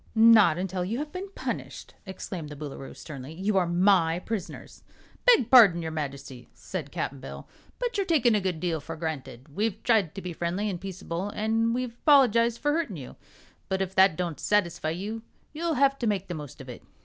[0.15, 3.33] "Not until you have been punished!" exclaimed the Boolooroo, sternly.
[3.33, 4.81] "You are my prisoners."
[5.27, 9.47] "Beg parding, your Majesty," said Cap'n Bill, "but you're takin' a good deal for granted.
[9.55, 13.15] We've tried to be friendly an' peaceable, an' we've 'poligized for hurtin' you;
[13.69, 15.21] but if that don't satisfy you,
[15.53, 16.81] you'll have to make the most of it.